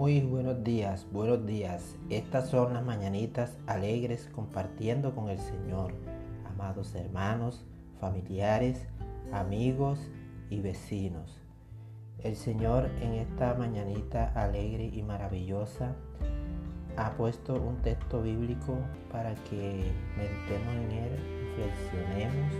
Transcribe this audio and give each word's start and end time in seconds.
Muy 0.00 0.22
buenos 0.22 0.64
días, 0.64 1.06
buenos 1.12 1.44
días. 1.44 1.98
Estas 2.08 2.48
son 2.48 2.72
las 2.72 2.82
mañanitas 2.82 3.58
alegres 3.66 4.30
compartiendo 4.34 5.14
con 5.14 5.28
el 5.28 5.38
Señor, 5.38 5.92
amados 6.46 6.94
hermanos, 6.94 7.66
familiares, 8.00 8.88
amigos 9.30 9.98
y 10.48 10.60
vecinos. 10.60 11.38
El 12.20 12.34
Señor 12.34 12.88
en 13.02 13.12
esta 13.12 13.52
mañanita 13.52 14.32
alegre 14.34 14.90
y 14.90 15.02
maravillosa 15.02 15.94
ha 16.96 17.10
puesto 17.18 17.52
un 17.60 17.76
texto 17.82 18.22
bíblico 18.22 18.78
para 19.12 19.34
que 19.50 19.92
meditemos 20.16 20.74
en 20.76 20.92
él, 20.92 21.54
reflexionemos 21.58 22.52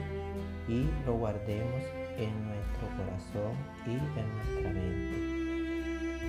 y 0.69 1.07
lo 1.07 1.17
guardemos 1.17 1.85
en 2.19 2.49
nuestro 2.49 2.87
corazón 2.99 3.55
y 3.87 3.93
en 3.93 4.35
nuestra 4.37 4.73
mente. 4.75 5.30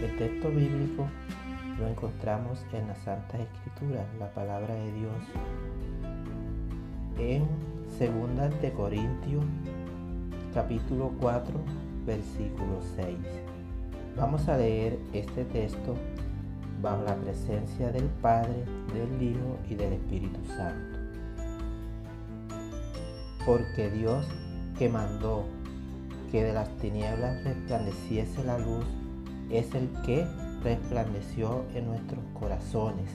El 0.01 0.17
texto 0.17 0.49
bíblico 0.49 1.07
lo 1.79 1.87
encontramos 1.87 2.65
en 2.73 2.87
las 2.87 2.97
Santas 3.03 3.39
Escrituras, 3.39 4.03
la 4.17 4.31
palabra 4.31 4.73
de 4.73 4.91
Dios, 4.93 5.13
en 7.19 7.45
2 7.99 8.61
de 8.61 8.71
Corintios 8.71 9.45
capítulo 10.55 11.11
4 11.21 11.53
versículo 12.07 12.79
6. 12.95 13.15
Vamos 14.17 14.49
a 14.49 14.57
leer 14.57 14.97
este 15.13 15.45
texto 15.45 15.95
bajo 16.81 17.03
la 17.03 17.15
presencia 17.17 17.91
del 17.91 18.05
Padre, 18.23 18.65
del 18.95 19.21
Hijo 19.21 19.59
y 19.69 19.75
del 19.75 19.93
Espíritu 19.93 20.39
Santo. 20.47 20.97
Porque 23.45 23.91
Dios 23.91 24.25
que 24.79 24.89
mandó 24.89 25.45
que 26.31 26.43
de 26.43 26.53
las 26.53 26.75
tinieblas 26.77 27.43
resplandeciese 27.43 28.43
la 28.43 28.57
luz 28.57 28.85
es 29.51 29.73
el 29.75 29.89
que 30.05 30.25
resplandeció 30.63 31.65
en 31.75 31.87
nuestros 31.87 32.23
corazones 32.39 33.09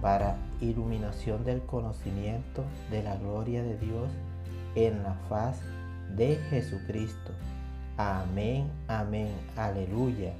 para 0.00 0.36
iluminación 0.60 1.44
del 1.44 1.62
conocimiento 1.62 2.64
de 2.90 3.02
la 3.02 3.16
gloria 3.16 3.62
de 3.62 3.76
Dios 3.78 4.10
en 4.74 5.02
la 5.02 5.14
faz 5.28 5.60
de 6.16 6.36
Jesucristo. 6.50 7.32
Amén, 7.96 8.70
amén, 8.86 9.32
aleluya. 9.56 10.32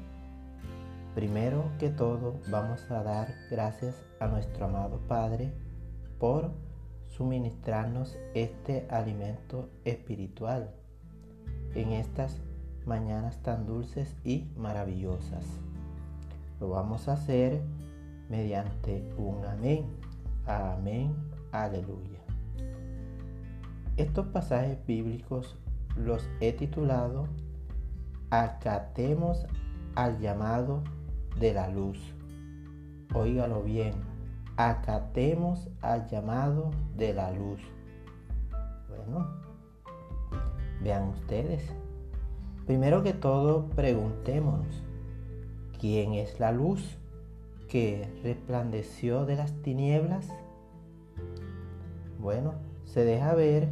Primero 1.15 1.65
que 1.79 1.89
todo 1.89 2.35
vamos 2.49 2.89
a 2.91 3.03
dar 3.03 3.35
gracias 3.51 3.97
a 4.21 4.29
nuestro 4.29 4.67
amado 4.67 5.01
Padre 5.09 5.53
por 6.21 6.53
suministrarnos 7.09 8.17
este 8.35 8.87
alimento 8.91 9.71
espiritual 9.85 10.71
en 11.75 11.93
estas 11.93 12.37
mañanas 12.89 13.43
tan 13.43 13.67
dulces 13.67 14.17
y 14.25 14.49
maravillosas. 14.57 15.45
Lo 16.59 16.71
vamos 16.71 17.07
a 17.09 17.13
hacer 17.13 17.63
mediante 18.29 19.07
un 19.17 19.45
amén. 19.45 19.87
Amén, 20.47 21.15
aleluya. 21.53 22.19
Estos 23.97 24.27
pasajes 24.29 24.79
bíblicos 24.87 25.57
los 25.97 26.29
he 26.41 26.53
titulado 26.53 27.29
Acatemos 28.31 29.47
al 29.95 30.19
llamado 30.19 30.83
de 31.39 31.55
la 31.55 31.69
luz. 31.69 31.99
Óigalo 33.15 33.63
bien, 33.63 33.95
acatemos 34.57 35.69
al 35.81 36.07
llamado 36.09 36.71
de 36.97 37.15
la 37.15 37.31
luz. 37.31 37.61
Bueno, 38.89 39.27
vean 40.83 41.09
ustedes. 41.09 41.73
Primero 42.69 43.03
que 43.03 43.15
todo, 43.15 43.65
preguntémonos, 43.71 44.85
¿quién 45.81 46.13
es 46.13 46.39
la 46.39 46.53
luz 46.53 46.99
que 47.67 48.07
resplandeció 48.23 49.25
de 49.25 49.37
las 49.37 49.55
tinieblas? 49.63 50.29
Bueno, 52.19 52.57
se 52.85 53.07
deja 53.07 53.35
ver 53.35 53.71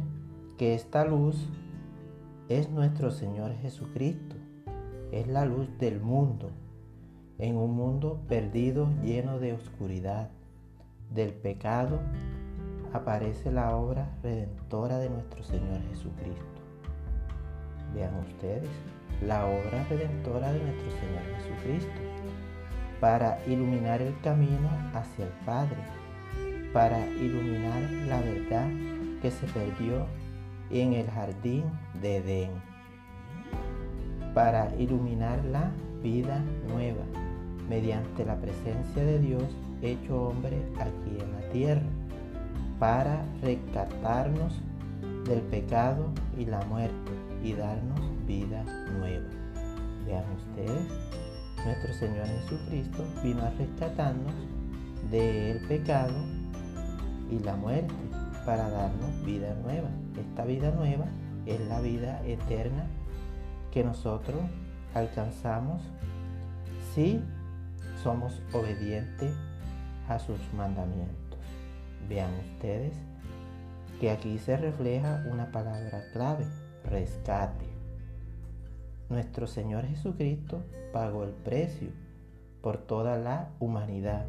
que 0.57 0.73
esta 0.73 1.05
luz 1.05 1.47
es 2.49 2.71
nuestro 2.71 3.11
Señor 3.11 3.53
Jesucristo, 3.61 4.35
es 5.11 5.27
la 5.27 5.45
luz 5.45 5.67
del 5.77 6.01
mundo 6.01 6.49
en 7.37 7.55
un 7.55 7.75
mundo 7.75 8.21
perdido 8.27 8.89
lleno 9.03 9.37
de 9.37 9.53
oscuridad, 9.53 10.31
del 11.13 11.33
pecado, 11.33 11.99
aparece 12.93 13.51
la 13.51 13.77
obra 13.77 14.17
redentora 14.23 14.97
de 14.97 15.11
nuestro 15.11 15.43
Señor 15.43 15.83
Jesucristo. 15.87 16.66
Vean 17.97 18.13
ustedes, 18.19 18.69
la 19.25 19.43
obra 19.47 19.83
redentora 19.89 20.53
de 20.53 20.61
nuestro 20.61 20.91
Señor 20.91 21.23
Jesucristo, 21.37 21.99
para 23.01 23.39
iluminar 23.47 24.03
el 24.03 24.13
camino 24.21 24.69
hacia 24.93 25.25
el 25.25 25.31
Padre, 25.47 25.77
para 26.73 27.07
iluminar 27.07 27.81
la 28.07 28.21
verdad 28.21 28.67
que 29.19 29.31
se 29.31 29.47
perdió 29.47 30.05
en 30.69 30.93
el 30.93 31.09
jardín 31.09 31.63
de 31.99 32.17
Edén, 32.17 32.51
para 34.35 34.71
iluminar 34.75 35.43
la 35.45 35.71
vida 36.03 36.43
nueva 36.67 37.03
mediante 37.67 38.25
la 38.25 38.35
presencia 38.35 39.03
de 39.03 39.17
Dios 39.17 39.43
hecho 39.81 40.27
hombre 40.27 40.61
aquí 40.79 41.17
en 41.19 41.31
la 41.31 41.49
tierra, 41.51 41.89
para 42.77 43.25
rescatarnos 43.41 44.53
del 45.27 45.41
pecado 45.41 46.11
y 46.37 46.45
la 46.45 46.63
muerte 46.65 47.26
y 47.47 47.53
darnos 47.53 48.01
vida 48.25 48.61
nueva. 48.99 49.29
Vean 50.05 50.25
ustedes, 50.35 50.87
nuestro 51.63 51.93
Señor 51.93 52.27
Jesucristo 52.27 53.05
vino 53.23 53.41
a 53.41 53.49
rescatarnos 53.51 54.33
del 55.09 55.65
pecado 55.65 56.13
y 57.31 57.39
la 57.39 57.55
muerte 57.55 57.93
para 58.45 58.69
darnos 58.69 59.25
vida 59.25 59.55
nueva. 59.63 59.87
Esta 60.19 60.43
vida 60.43 60.71
nueva 60.71 61.05
es 61.45 61.61
la 61.69 61.79
vida 61.79 62.21
eterna 62.25 62.85
que 63.71 63.81
nosotros 63.81 64.41
alcanzamos 64.93 65.81
si 66.93 67.21
somos 68.03 68.41
obedientes 68.51 69.33
a 70.09 70.19
sus 70.19 70.39
mandamientos. 70.53 71.39
Vean 72.09 72.31
ustedes 72.53 72.93
que 74.01 74.11
aquí 74.11 74.37
se 74.37 74.57
refleja 74.57 75.23
una 75.31 75.49
palabra 75.49 76.03
clave, 76.11 76.45
rescate. 76.87 77.65
Nuestro 79.09 79.47
Señor 79.47 79.85
Jesucristo 79.85 80.63
pagó 80.91 81.23
el 81.23 81.31
precio 81.31 81.89
por 82.61 82.77
toda 82.77 83.17
la 83.17 83.51
humanidad 83.59 84.25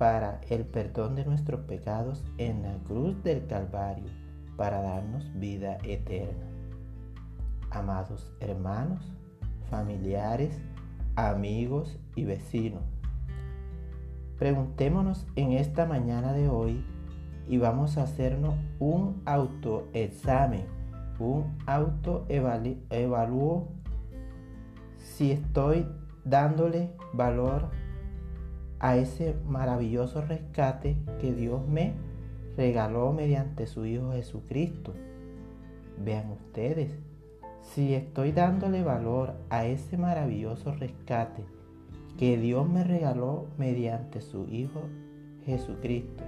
para 0.00 0.40
el 0.48 0.64
perdón 0.64 1.14
de 1.14 1.26
nuestros 1.26 1.60
pecados 1.66 2.24
en 2.38 2.62
la 2.62 2.72
cruz 2.84 3.22
del 3.22 3.46
Calvario, 3.46 4.08
para 4.56 4.80
darnos 4.80 5.30
vida 5.38 5.76
eterna. 5.84 6.46
Amados 7.70 8.32
hermanos, 8.40 9.12
familiares, 9.68 10.58
amigos 11.16 11.98
y 12.16 12.24
vecinos. 12.24 12.82
Preguntémonos 14.38 15.26
en 15.36 15.52
esta 15.52 15.84
mañana 15.84 16.32
de 16.32 16.48
hoy 16.48 16.82
y 17.46 17.58
vamos 17.58 17.98
a 17.98 18.04
hacernos 18.04 18.54
un 18.78 19.20
autoexamen, 19.26 20.64
un 21.20 21.56
autoevalúo 21.66 22.78
si 24.96 25.30
estoy 25.32 25.86
dándole 26.24 26.90
valor 27.12 27.68
a 28.78 28.96
ese 28.96 29.36
maravilloso 29.46 30.22
rescate 30.22 30.96
que 31.20 31.32
Dios 31.32 31.66
me 31.68 31.92
regaló 32.56 33.12
mediante 33.12 33.66
su 33.66 33.84
Hijo 33.84 34.12
Jesucristo. 34.12 34.94
Vean 36.02 36.30
ustedes, 36.30 36.90
si 37.60 37.94
estoy 37.94 38.32
dándole 38.32 38.82
valor 38.82 39.34
a 39.50 39.66
ese 39.66 39.98
maravilloso 39.98 40.72
rescate 40.72 41.44
que 42.18 42.38
Dios 42.38 42.68
me 42.68 42.84
regaló 42.84 43.46
mediante 43.58 44.20
su 44.22 44.46
Hijo 44.48 44.82
Jesucristo, 45.44 46.24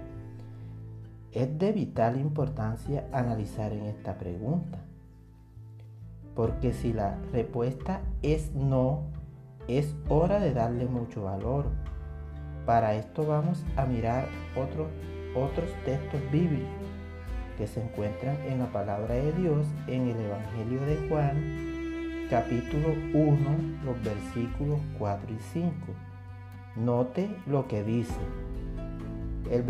es 1.33 1.59
de 1.59 1.73
vital 1.73 2.21
importancia 2.21 3.07
analizar 3.13 3.73
en 3.73 3.87
esta 3.87 4.19
pregunta. 4.19 4.79
Porque 6.35 6.73
si 6.73 6.93
la 6.93 7.19
respuesta 7.33 8.01
es 8.23 8.55
no, 8.55 9.05
es 9.69 9.95
hora 10.09 10.41
de 10.41 10.53
darle 10.53 10.87
mucho 10.87 11.25
valor. 11.25 11.67
Para 12.67 12.95
esto 12.95 13.27
vamos 13.27 13.65
a 13.77 13.87
mirar 13.87 14.27
otros 14.57 14.89
otros 15.35 15.71
textos 15.87 16.21
bíblicos 16.31 16.69
que 17.57 17.67
se 17.67 17.83
encuentran 17.83 18.37
en 18.47 18.59
la 18.59 18.67
palabra 18.67 19.15
de 19.15 19.33
Dios 19.33 19.67
en 19.87 20.09
el 20.09 20.17
Evangelio 20.21 20.81
de 20.83 21.09
Juan, 21.09 22.27
capítulo 22.29 22.89
1, 23.15 23.39
los 23.85 24.03
versículos 24.03 24.81
4 24.99 25.33
y 25.33 25.39
5. 25.39 25.73
Note 26.77 27.35
lo 27.47 27.67
que 27.67 27.83
dice 27.83 28.21
el, 29.51 29.65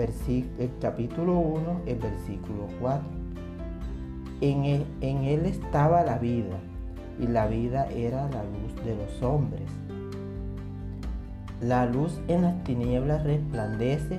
el 0.58 0.70
capítulo 0.80 1.38
1, 1.38 1.80
el 1.86 1.98
versículo 1.98 2.68
4. 2.80 3.02
En 4.40 4.64
él, 4.64 4.84
en 5.00 5.24
él 5.24 5.46
estaba 5.46 6.02
la 6.02 6.18
vida 6.18 6.58
y 7.20 7.26
la 7.26 7.46
vida 7.46 7.86
era 7.90 8.28
la 8.30 8.42
luz 8.44 8.74
de 8.84 8.96
los 8.96 9.22
hombres. 9.22 9.68
La 11.60 11.86
luz 11.86 12.18
en 12.26 12.42
las 12.42 12.64
tinieblas 12.64 13.22
resplandece 13.22 14.18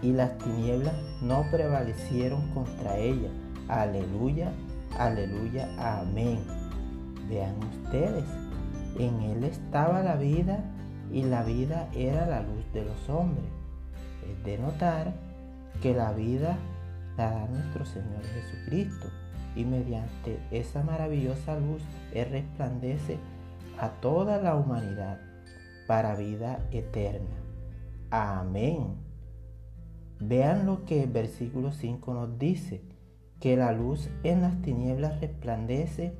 y 0.00 0.12
las 0.12 0.38
tinieblas 0.38 0.94
no 1.20 1.44
prevalecieron 1.50 2.48
contra 2.54 2.96
ella. 2.96 3.28
Aleluya, 3.68 4.52
aleluya, 4.98 5.68
amén. 6.00 6.38
Vean 7.28 7.54
ustedes, 7.58 8.24
en 8.98 9.20
él 9.20 9.44
estaba 9.44 10.02
la 10.02 10.16
vida 10.16 10.64
y 11.12 11.22
la 11.24 11.42
vida 11.42 11.88
era 11.94 12.26
la 12.26 12.40
luz 12.40 12.64
de 12.72 12.84
los 12.84 13.08
hombres. 13.10 13.57
Es 14.30 14.44
de 14.44 14.58
notar 14.58 15.14
que 15.82 15.94
la 15.94 16.12
vida 16.12 16.58
la 17.16 17.30
da 17.30 17.46
nuestro 17.46 17.84
Señor 17.84 18.22
Jesucristo 18.24 19.08
y 19.56 19.64
mediante 19.64 20.38
esa 20.50 20.82
maravillosa 20.82 21.58
luz 21.58 21.82
Él 22.12 22.30
resplandece 22.30 23.18
a 23.78 23.88
toda 23.88 24.40
la 24.40 24.54
humanidad 24.54 25.18
para 25.86 26.14
vida 26.14 26.60
eterna. 26.70 27.36
Amén. 28.10 28.94
Vean 30.20 30.66
lo 30.66 30.84
que 30.84 31.04
el 31.04 31.10
versículo 31.10 31.72
5 31.72 32.14
nos 32.14 32.38
dice, 32.38 32.82
que 33.40 33.56
la 33.56 33.72
luz 33.72 34.10
en 34.24 34.42
las 34.42 34.60
tinieblas 34.62 35.20
resplandece 35.20 36.12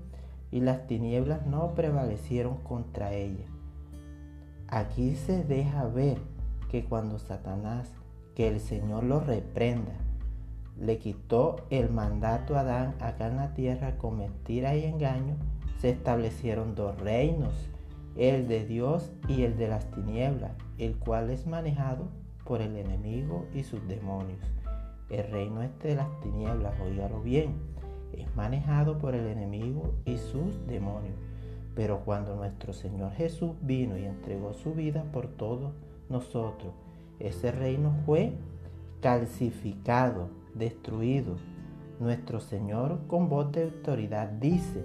y 0.50 0.60
las 0.60 0.86
tinieblas 0.86 1.46
no 1.46 1.74
prevalecieron 1.74 2.58
contra 2.58 3.12
ella. 3.12 3.44
Aquí 4.68 5.16
se 5.16 5.44
deja 5.44 5.84
ver 5.86 6.18
que 6.68 6.84
cuando 6.84 7.18
Satanás, 7.18 7.92
que 8.34 8.48
el 8.48 8.60
Señor 8.60 9.04
lo 9.04 9.20
reprenda, 9.20 9.94
le 10.78 10.98
quitó 10.98 11.56
el 11.70 11.90
mandato 11.90 12.56
a 12.56 12.60
Adán 12.60 12.94
acá 13.00 13.26
en 13.26 13.36
la 13.36 13.54
tierra 13.54 13.96
con 13.96 14.18
mentira 14.18 14.76
y 14.76 14.84
engaño, 14.84 15.36
se 15.78 15.90
establecieron 15.90 16.74
dos 16.74 16.98
reinos, 17.00 17.68
el 18.16 18.48
de 18.48 18.64
Dios 18.64 19.12
y 19.28 19.42
el 19.42 19.56
de 19.56 19.68
las 19.68 19.90
tinieblas, 19.90 20.52
el 20.78 20.96
cual 20.96 21.30
es 21.30 21.46
manejado 21.46 22.08
por 22.44 22.60
el 22.60 22.76
enemigo 22.76 23.46
y 23.54 23.64
sus 23.64 23.86
demonios. 23.88 24.40
El 25.10 25.24
reino 25.30 25.62
este 25.62 25.88
de 25.88 25.96
las 25.96 26.20
tinieblas, 26.20 26.78
oígalo 26.80 27.22
bien, 27.22 27.54
es 28.12 28.34
manejado 28.36 28.98
por 28.98 29.14
el 29.14 29.26
enemigo 29.26 29.94
y 30.04 30.16
sus 30.18 30.66
demonios. 30.66 31.16
Pero 31.74 32.00
cuando 32.04 32.34
nuestro 32.34 32.72
Señor 32.72 33.12
Jesús 33.12 33.52
vino 33.60 33.96
y 33.96 34.04
entregó 34.04 34.52
su 34.52 34.74
vida 34.74 35.04
por 35.12 35.28
todos 35.28 35.72
nosotros, 36.08 36.72
ese 37.18 37.52
reino 37.52 37.94
fue 38.04 38.32
calcificado, 39.00 40.28
destruido. 40.54 41.36
Nuestro 42.00 42.40
Señor 42.40 43.00
con 43.08 43.28
voz 43.28 43.50
de 43.52 43.64
autoridad 43.64 44.28
dice 44.28 44.84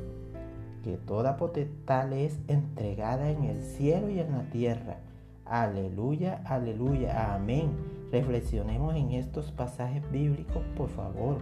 que 0.83 0.97
toda 0.97 1.37
potestad 1.37 2.11
es 2.11 2.39
entregada 2.47 3.29
en 3.29 3.43
el 3.43 3.61
cielo 3.61 4.09
y 4.09 4.19
en 4.19 4.31
la 4.31 4.49
tierra. 4.49 4.97
Aleluya, 5.45 6.41
aleluya, 6.45 7.35
amén. 7.35 7.71
Reflexionemos 8.11 8.95
en 8.95 9.11
estos 9.11 9.51
pasajes 9.51 10.09
bíblicos, 10.11 10.63
por 10.75 10.89
favor 10.89 11.37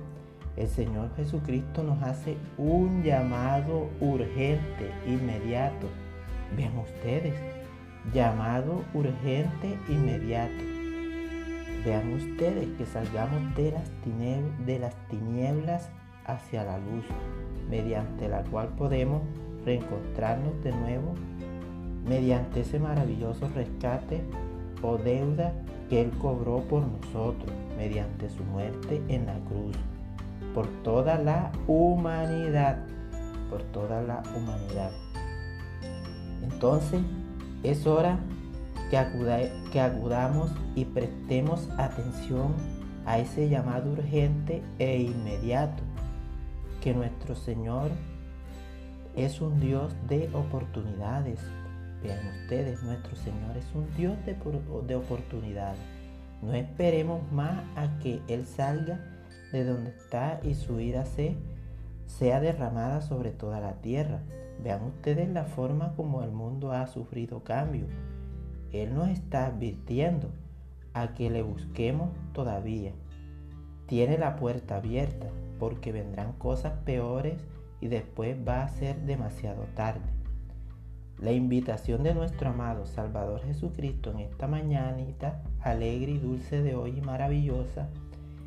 el 0.57 0.67
Señor 0.67 1.15
Jesucristo 1.15 1.81
nos 1.81 2.01
hace 2.03 2.35
un 2.57 3.03
llamado 3.03 3.89
urgente, 4.01 4.91
inmediato. 5.07 5.87
Vean 6.57 6.77
ustedes, 6.77 7.33
llamado 8.13 8.83
urgente, 8.93 9.77
inmediato. 9.87 10.63
Vean 11.85 12.13
ustedes 12.13 12.67
que 12.77 12.85
salgamos 12.85 13.55
de 13.55 13.71
las, 14.79 14.95
tinieblas 15.09 15.89
hacia 16.25 16.63
la 16.63 16.77
luz, 16.77 17.05
mediante 17.69 18.27
la 18.27 18.43
cual 18.43 18.69
podemos 18.77 19.21
reencontrarnos 19.65 20.63
de 20.63 20.71
nuevo 20.71 21.13
mediante 22.05 22.61
ese 22.61 22.79
maravilloso 22.79 23.47
rescate 23.55 24.21
o 24.81 24.97
deuda 24.97 25.53
que 25.89 26.01
Él 26.01 26.11
cobró 26.19 26.61
por 26.61 26.83
nosotros 26.83 27.51
mediante 27.77 28.29
su 28.29 28.43
muerte 28.43 29.01
en 29.07 29.27
la 29.27 29.37
cruz 29.39 29.77
por 30.53 30.67
toda 30.83 31.17
la 31.17 31.51
humanidad, 31.67 32.79
por 33.49 33.63
toda 33.63 34.01
la 34.01 34.21
humanidad. 34.35 34.91
Entonces 36.43 37.01
es 37.63 37.85
hora 37.87 38.19
que, 38.89 39.51
que 39.71 39.79
acudamos 39.79 40.51
y 40.75 40.85
prestemos 40.85 41.69
atención 41.77 42.53
a 43.05 43.19
ese 43.19 43.49
llamado 43.49 43.91
urgente 43.91 44.61
e 44.79 45.01
inmediato, 45.01 45.83
que 46.81 46.93
nuestro 46.93 47.35
Señor 47.35 47.91
es 49.15 49.41
un 49.41 49.59
Dios 49.59 49.93
de 50.07 50.29
oportunidades. 50.33 51.39
Vean 52.03 52.19
ustedes, 52.41 52.81
nuestro 52.83 53.15
Señor 53.15 53.57
es 53.57 53.65
un 53.75 53.87
Dios 53.95 54.17
de, 54.25 54.35
de 54.87 54.95
oportunidades. 54.95 55.79
No 56.41 56.53
esperemos 56.53 57.21
más 57.31 57.63
a 57.75 57.99
que 57.99 58.21
Él 58.27 58.45
salga 58.45 58.99
de 59.51 59.63
donde 59.63 59.91
está 59.91 60.39
y 60.43 60.55
su 60.55 60.79
ira 60.79 61.05
se, 61.05 61.35
sea 62.17 62.39
derramada 62.39 63.01
sobre 63.01 63.31
toda 63.31 63.59
la 63.59 63.73
tierra. 63.81 64.21
Vean 64.63 64.83
ustedes 64.83 65.29
la 65.29 65.45
forma 65.45 65.93
como 65.95 66.23
el 66.23 66.31
mundo 66.31 66.71
ha 66.71 66.85
sufrido 66.87 67.43
cambio. 67.43 67.87
Él 68.71 68.93
nos 68.93 69.09
está 69.09 69.47
advirtiendo 69.47 70.29
a 70.93 71.13
que 71.13 71.29
le 71.29 71.41
busquemos 71.41 72.09
todavía. 72.33 72.91
Tiene 73.87 74.17
la 74.17 74.35
puerta 74.35 74.77
abierta 74.77 75.27
porque 75.59 75.91
vendrán 75.91 76.33
cosas 76.33 76.73
peores 76.85 77.35
y 77.79 77.87
después 77.87 78.37
va 78.47 78.63
a 78.63 78.69
ser 78.69 78.97
demasiado 79.01 79.63
tarde. 79.75 80.09
La 81.17 81.31
invitación 81.31 82.03
de 82.03 82.13
nuestro 82.13 82.49
amado 82.49 82.85
Salvador 82.85 83.41
Jesucristo 83.43 84.11
en 84.11 84.19
esta 84.19 84.47
mañanita 84.47 85.41
alegre 85.61 86.13
y 86.13 86.17
dulce 86.17 86.61
de 86.61 86.75
hoy 86.75 86.97
y 86.97 87.01
maravillosa 87.01 87.89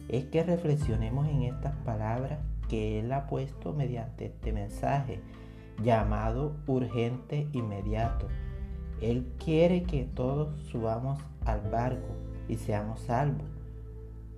es 0.08 0.24
que 0.24 0.42
reflexionemos 0.42 1.28
en 1.28 1.42
estas 1.42 1.74
palabras 1.84 2.38
Él 2.74 3.12
ha 3.12 3.26
puesto 3.26 3.72
mediante 3.72 4.26
este 4.26 4.52
mensaje 4.52 5.20
llamado 5.82 6.56
urgente 6.66 7.48
inmediato. 7.52 8.28
Él 9.00 9.26
quiere 9.42 9.82
que 9.82 10.04
todos 10.04 10.60
subamos 10.70 11.18
al 11.44 11.60
barco 11.70 12.14
y 12.48 12.56
seamos 12.56 13.00
salvos, 13.00 13.48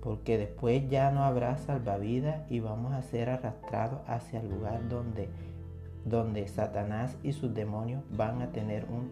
porque 0.01 0.37
después 0.37 0.89
ya 0.89 1.11
no 1.11 1.23
habrá 1.23 1.57
salvavidas 1.57 2.49
y 2.49 2.59
vamos 2.59 2.93
a 2.93 3.01
ser 3.01 3.29
arrastrados 3.29 4.01
hacia 4.07 4.41
el 4.41 4.49
lugar 4.49 4.87
donde, 4.89 5.29
donde 6.05 6.47
Satanás 6.47 7.17
y 7.23 7.33
sus 7.33 7.53
demonios 7.53 8.03
van 8.15 8.41
a 8.41 8.51
tener 8.51 8.85
un 8.85 9.11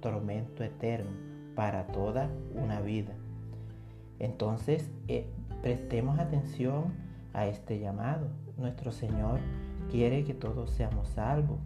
tormento 0.00 0.64
eterno 0.64 1.10
para 1.54 1.86
toda 1.86 2.28
una 2.54 2.80
vida. 2.80 3.14
Entonces, 4.18 4.90
eh, 5.08 5.26
Prestemos 5.64 6.18
atención 6.18 6.92
a 7.34 7.46
este 7.46 7.78
llamado. 7.78 8.28
Nuestro 8.56 8.92
Señor 8.92 9.40
quiere 9.90 10.24
que 10.24 10.34
todos 10.34 10.70
seamos 10.70 11.08
salvos, 11.08 11.58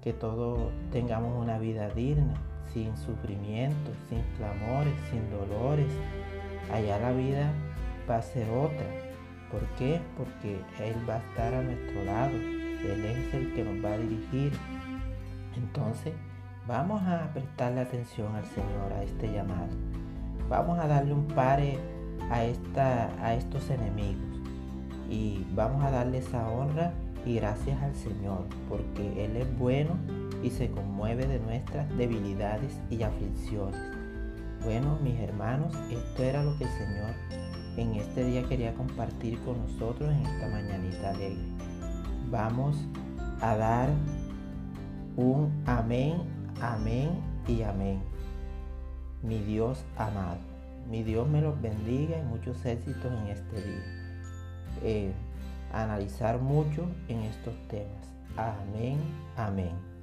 que 0.00 0.12
todos 0.12 0.72
tengamos 0.90 1.36
una 1.36 1.58
vida 1.58 1.90
digna, 1.90 2.34
sin 2.72 2.96
sufrimiento, 2.96 3.90
sin 4.08 4.22
clamores, 4.36 4.94
sin 5.10 5.28
dolores. 5.30 5.92
Allá 6.72 6.98
la 6.98 7.12
vida 7.12 7.52
va 8.08 8.16
a 8.16 8.22
ser 8.22 8.48
otra. 8.50 8.86
¿Por 9.50 9.64
qué? 9.76 10.00
Porque 10.16 10.60
Él 10.78 11.08
va 11.08 11.16
a 11.16 11.18
estar 11.18 11.54
a 11.54 11.62
nuestro 11.62 12.04
lado. 12.04 12.34
Él 12.34 13.04
es 13.04 13.34
el 13.34 13.54
que 13.54 13.64
nos 13.64 13.84
va 13.84 13.94
a 13.94 13.98
dirigir. 13.98 14.52
Entonces, 15.56 16.12
vamos 16.66 17.02
a 17.02 17.30
prestarle 17.32 17.80
atención 17.80 18.34
al 18.36 18.44
Señor, 18.46 18.92
a 18.92 19.02
este 19.02 19.32
llamado. 19.32 19.68
Vamos 20.48 20.78
a 20.78 20.86
darle 20.86 21.12
un 21.12 21.26
pare 21.26 21.78
a, 22.30 22.44
esta, 22.44 23.10
a 23.24 23.34
estos 23.34 23.68
enemigos. 23.70 24.27
Y 25.08 25.46
vamos 25.54 25.84
a 25.84 25.90
darle 25.90 26.18
esa 26.18 26.48
honra 26.48 26.92
y 27.24 27.36
gracias 27.36 27.82
al 27.82 27.94
Señor, 27.94 28.44
porque 28.68 29.24
Él 29.24 29.36
es 29.36 29.58
bueno 29.58 29.96
y 30.42 30.50
se 30.50 30.70
conmueve 30.70 31.26
de 31.26 31.40
nuestras 31.40 31.88
debilidades 31.96 32.78
y 32.90 33.02
aflicciones. 33.02 33.80
Bueno, 34.64 34.98
mis 35.02 35.18
hermanos, 35.20 35.74
esto 35.90 36.22
era 36.22 36.42
lo 36.42 36.56
que 36.58 36.64
el 36.64 36.70
Señor 36.70 37.14
en 37.76 37.94
este 37.94 38.24
día 38.24 38.42
quería 38.48 38.74
compartir 38.74 39.38
con 39.44 39.58
nosotros 39.60 40.10
en 40.10 40.26
esta 40.26 40.48
mañanita 40.48 41.10
alegre. 41.10 41.44
Vamos 42.30 42.76
a 43.40 43.56
dar 43.56 43.88
un 45.16 45.50
amén, 45.66 46.16
amén 46.60 47.10
y 47.46 47.62
amén. 47.62 48.00
Mi 49.22 49.38
Dios 49.38 49.84
amado. 49.96 50.38
Mi 50.90 51.02
Dios 51.02 51.28
me 51.28 51.40
los 51.40 51.60
bendiga 51.60 52.18
y 52.18 52.22
muchos 52.22 52.64
éxitos 52.64 53.12
en 53.12 53.28
este 53.28 53.62
día. 53.62 54.07
Eh, 54.82 55.12
analizar 55.72 56.40
mucho 56.40 56.86
en 57.08 57.20
estos 57.22 57.54
temas. 57.68 58.08
Amén, 58.36 58.98
amén. 59.36 59.97